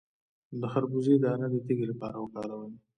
د 0.59 0.61
خربوزې 0.71 1.15
دانه 1.23 1.47
د 1.51 1.55
تیږې 1.65 1.85
لپاره 1.91 2.17
وکاروئ 2.19 2.73